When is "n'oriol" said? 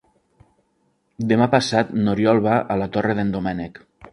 2.07-2.43